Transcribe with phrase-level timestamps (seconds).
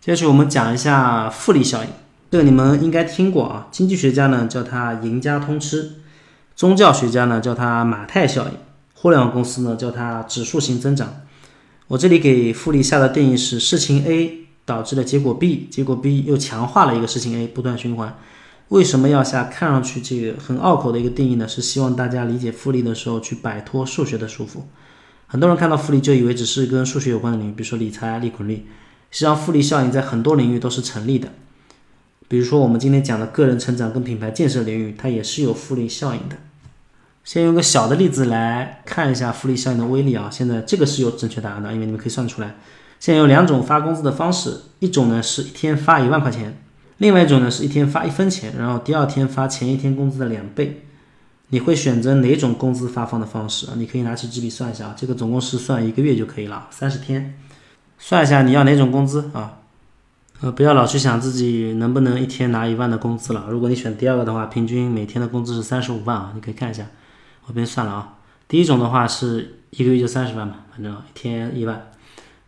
[0.00, 1.90] 接下去我们讲一下复利效应，
[2.30, 3.68] 这个你们应该听过啊。
[3.70, 5.96] 经济学家呢叫它赢家通吃，
[6.56, 8.52] 宗教学家呢叫它马太效应，
[8.94, 11.16] 互联网公司呢叫它指数型增长。
[11.88, 18.16] 我这里给复利下的定义是：事情 A 导致了结果 B，结果 B 又强化了一个事情 A，不断循环。
[18.68, 21.46] 为什么要下看上去这个很拗口的一个定义呢？
[21.46, 24.62] 是希望大家理解复利的时候去摆脱数学的束缚。
[25.26, 28.66] 很多人看到复利就以为只是跟数学有关的领域，比如说理财、利滚利。
[29.10, 31.28] 实际上，复利效应在很多领域都是成立的。
[32.28, 36.36] 比如说我们今天讲的个人成长跟品牌建设领域，它也是有复利效应的。
[37.24, 40.28] 先用个小的例子来看一下复利效应的威力啊。
[40.30, 42.54] 现在这个是有正确答案的，因为你们可以算出来。
[42.98, 46.56] 现在有两种发工资的方式，一种呢是一天发一万块钱。
[46.98, 50.82] 另外一种呢，是一天发一分钱，然后第二天发前一天工资的两倍。
[51.48, 53.72] 你会选择哪种工资发放的方式啊？
[53.76, 57.34] 你可以拿起纸笔算一下，这个总共是算一个月就可以了，三十天，
[58.00, 59.58] 算一下你要哪种工资啊？
[60.40, 63.46] 呃，不要老去想自己能不能一天拿一万的工资了。
[63.50, 66.86] 如果你选第二个的话，平均每天的工资是三十五万啊，你可以看一下，
[67.46, 68.14] 我边算了啊。
[68.48, 71.92] 第一种的话是一个月就三十万嘛，反正一天一万。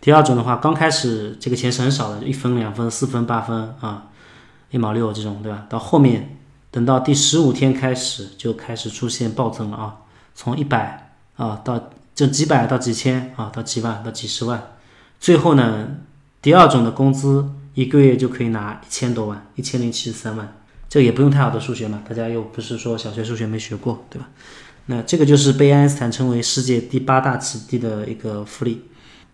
[0.00, 4.04] 第二种的话，刚开始这个钱是很少的，一分、两分、四分、八分啊。
[4.70, 5.64] 一毛六这种，对吧？
[5.70, 6.36] 到后面，
[6.70, 9.96] 等到第十五天开始，就开始出现暴增了啊！
[10.34, 14.62] 从一百啊到这几百到几千啊，到几万到几十万，
[15.20, 15.88] 最后呢，
[16.40, 20.54] 第二种的工资一个月就可以拿一千多万，一千零七十三万。
[20.88, 24.28] 这也不用太好的数学嘛，大家又不是说小学数学没学过，对吧？
[24.86, 28.84] 那这个就是被爱因斯坦称为世界第八大奇迹的一个复利。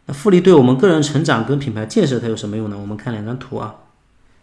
[0.07, 2.77] 那复利对我们个人成长跟品牌建设它有什么用呢？
[2.79, 3.77] 我们看两张图啊。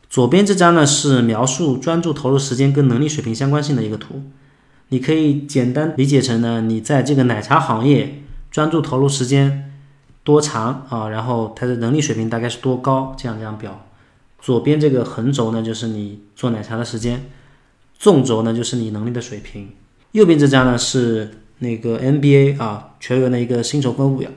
[0.09, 4.23] 左边这张呢是描述专注投入时间跟能力水平相关性的一个图，
[4.89, 9.70] 你可以简单理解成呢，你在这个奶茶行业专注投入时间
[10.23, 13.85] 多长啊，然后它的能力水平大概是多高，这样这样表。
[14.39, 17.29] 左边这个横轴呢就是你做奶茶的时间，
[17.97, 19.69] 纵轴呢就是你能力的水平。
[20.11, 24.29] 右边这张呢是那个 NBA 啊球员的一个薪酬分布表，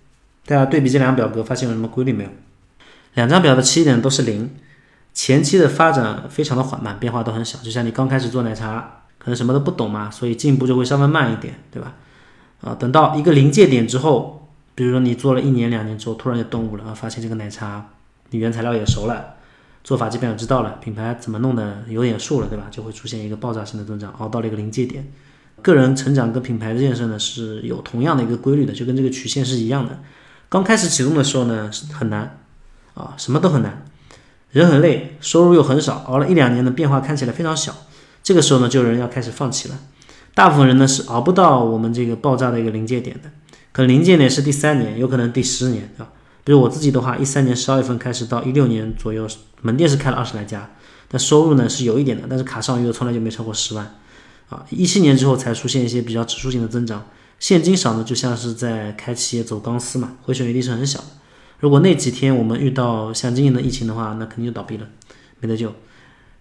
[0.46, 2.30] 大家对比这两个表格，发现有什么规律没有？
[3.14, 4.50] 两张表的起点都是零。
[5.12, 11.94] 前期的发展非常的缓慢，变化都很小，就像你刚开始做奶茶，可能什么都不懂嘛，所以进步就会稍微慢一点，对吧？
[12.60, 14.43] 啊，等到一个临界点之后，
[14.74, 17.90] 比如说你做了一年两年之后，突然就顿悟了啊，发现这个奶茶
[18.30, 19.34] 你原材料也熟了，
[19.82, 22.66] 做法基本上知道了，品牌怎么弄的有点数了，对吧？
[22.70, 25.06] 就会出现一个爆炸性的增长，熬到了一个临界点。
[25.62, 29.98] 个人成长跟品牌的建设呢是有同样的一个规律的，就跟这个曲线是一样的。
[30.48, 32.38] 刚开始启动的时候呢很难
[32.94, 33.84] 啊，什么都很难。
[34.50, 37.74] 人很累，收入又很少，熬了一两年的变化看起来非常小，
[38.22, 39.78] 这个时候呢，就有人要开始放弃了。
[40.32, 43.30] 大部分人呢是熬不到我们这个爆炸的一个临界点的，
[43.74, 46.12] 可能临界点是第三年，有可能第十年，对吧？
[46.44, 49.26] 比如我自己的话，一三年十二月份开始到一六年左右，
[49.62, 50.70] 门店是开了二十来家，
[51.08, 53.96] 但收入呢是有一点的，但是卡上余额从来就没超过十万，
[54.48, 57.04] 啊，一七年之后才出现一些比较指数性的增长，
[57.40, 61.02] 现金少呢就像是在开企业走钢丝嘛，回旋余地是很小。
[61.58, 64.86] 如果那几天我们遇到像今年的疫情的话，那肯定就倒闭了，
[65.40, 65.72] 没得救。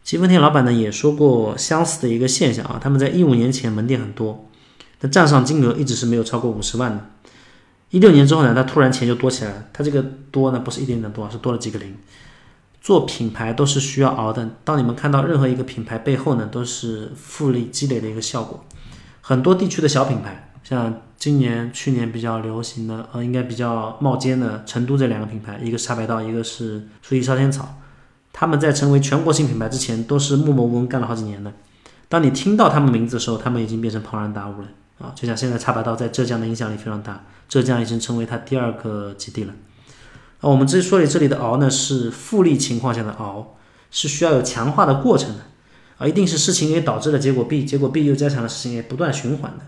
[0.03, 4.47] 积分店老板呢也说过相似的一个现象啊，他们在一五年前门店很多，
[4.99, 7.09] 但账上金额一直是没有超过五十万的。
[7.93, 11.95] 一六年之后呢，他突然钱就多起来了，他这个多呢不是一点点多，是多了几个零。
[12.81, 18.65] 做品牌都是需要熬的，当你们看到任何一个品牌背后呢，都是复利积累的一个效果。
[19.21, 20.49] 很多地区的小品牌。
[20.63, 27.75] 像今年、去年比较流行的，呃，应该比较冒尖的成都这两个品牌，一个是茶百道，一个是书记烧仙草。
[28.31, 31.51] 他们在成为全国性品牌之前，都是默默无闻干了好几年的。
[32.07, 34.67] 当你听到他们名字的时候，他们已经变成庞然大物了
[35.03, 35.11] 啊！
[35.13, 39.53] 就像现在茶百道在浙江的影响力非常大，浙江已经成为它第二个基地了。
[40.39, 43.57] 啊，我们之所以这里的熬呢，是复利情况下的熬，
[43.91, 45.41] 是需要有强化的过程的，
[45.97, 49.65] 啊，一定是事情 A 导致了结果 B，结果 B 又加强了事情 A，不断循环的。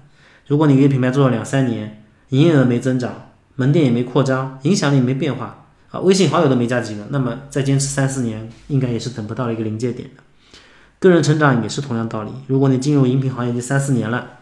[0.48, 10.24] 如果你一个品牌做了两三年，营业额没增长，门店也没扩张，影响力没变化，啊，微信好友都没加几个，那么再坚持三四年，应该也是等不到一个临界点的。
[10.98, 12.32] 个人成长也是同样道理。
[12.48, 14.35] 如果你进入饮品行业已经三四年了，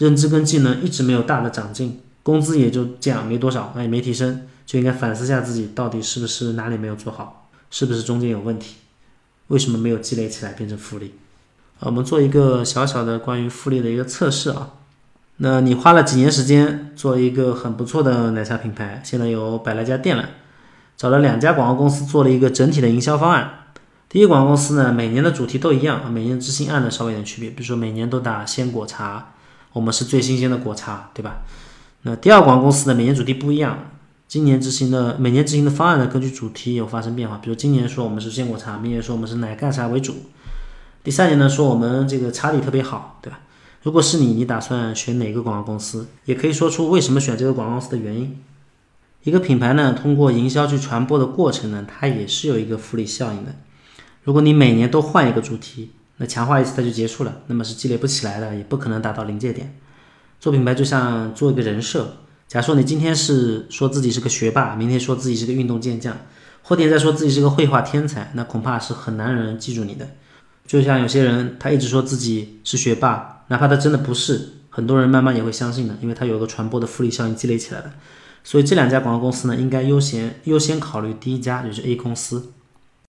[0.00, 8.76] 认知跟技能一直没有大的长进，工资也就这样没多少，那也没提升，就应该反思下自己到底是不是哪里没有做好，是不是中间有问题，
[9.48, 11.16] 为什么没有积累起来变成复利？
[11.80, 14.70] 我们做一个小小的关于复利的一个测试啊。
[15.36, 20.30] 那你花了几年时间做一个很不错的奶茶品牌，现在有百来家店了，
[20.96, 23.50] 找了两家广告公司做了一个整体的营销方案。
[24.08, 29.34] 第一广告公司呢，每年的主题都一样，每年执行案呢稍微有点区别，比如说每年都打鲜果茶，
[29.72, 31.42] 我们是最新鲜的果茶，对吧？
[32.02, 33.90] 那第二广告公司呢，每年主题不一样，
[34.26, 37.38] 今年执行的每年执行的方案呢，根据主题有发生变化。
[37.38, 40.14] 比如今年说我们是坚果茶，明年说我们是奶盖茶为主，
[41.04, 43.40] 第三年呢说我们这个茶底特别好，对吧？
[43.82, 46.08] 如果是你，你打算选哪个广告公司？
[46.24, 48.36] 也可以说出为什么选这个广告公司的原因。
[49.22, 53.54] 一个品牌呢，通过营销去传播的过程呢，它也是有一个复利效应的。
[54.24, 59.74] 如果你每年都换一个主题，那强化一次它就结束了，那么是积累不起来的，也不可能达到临界点。
[60.38, 62.18] 做品牌就像做一个人设。
[62.46, 66.14] 假如说你今天是说自己是个学霸，明天说自己是个运动健将，
[66.60, 70.06] 后天再说自己是个绘画天才，那恐怕是很难让人记住你的。
[70.66, 77.90] 就像有些人，他一直说自己是学霸，哪怕他真的不是，很多人慢慢也会相信的，因为他有个传播的复利效应积累起来的。
[78.44, 82.52] 所以这两家广告公司呢，应该优先优先考虑第一家，就是 A 公司。